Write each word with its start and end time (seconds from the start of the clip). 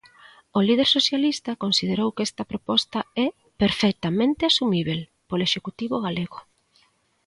O 0.57 0.59
líder 0.67 0.87
socialista 0.97 1.59
considerou 1.63 2.09
que 2.15 2.25
esta 2.27 2.43
proposta 2.51 2.99
é 3.25 3.27
"perfectamente 3.61 4.41
asumíbel" 4.49 4.99
polo 5.29 5.47
Executivo 5.49 5.95
galego. 6.05 6.39